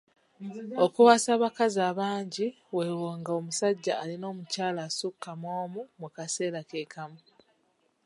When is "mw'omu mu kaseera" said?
5.41-6.61